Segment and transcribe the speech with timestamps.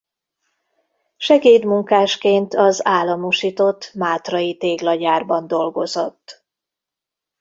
[1.17, 6.45] Segédmunkásként az államosított Mátray Téglagyárban dolgozott.